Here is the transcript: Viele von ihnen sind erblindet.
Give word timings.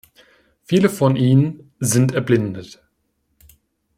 Viele 0.63 0.89
von 0.89 1.15
ihnen 1.15 1.71
sind 1.79 2.11
erblindet. 2.15 2.81